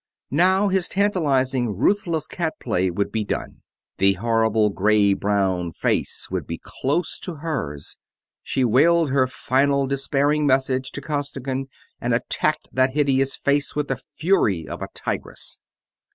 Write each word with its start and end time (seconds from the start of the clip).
Now 0.31 0.69
his 0.69 0.87
tantalizing, 0.87 1.77
ruthless 1.77 2.25
cat 2.25 2.55
play 2.59 2.89
would 2.89 3.11
be 3.11 3.23
done, 3.23 3.61
the 3.99 4.13
horrible 4.13 4.71
gray 4.71 5.13
brown 5.13 5.73
face 5.73 6.27
would 6.31 6.47
be 6.47 6.59
close 6.63 7.19
to 7.19 7.35
hers 7.35 7.99
she 8.41 8.65
wailed 8.65 9.11
her 9.11 9.27
final 9.27 9.85
despairing 9.85 10.47
message 10.47 10.91
to 10.93 11.01
Costigan 11.01 11.67
and 11.99 12.15
attacked 12.15 12.67
that 12.71 12.93
hideous 12.95 13.35
face 13.35 13.75
with 13.75 13.89
the 13.89 14.01
fury 14.17 14.67
of 14.67 14.81
a 14.81 14.87
tigress. 14.95 15.59